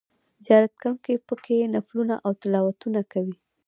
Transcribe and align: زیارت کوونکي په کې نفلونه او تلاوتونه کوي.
زیارت 0.45 0.73
کوونکي 0.81 1.13
په 1.27 1.35
کې 1.43 1.71
نفلونه 1.75 2.15
او 2.25 2.31
تلاوتونه 2.41 3.01
کوي. 3.11 3.35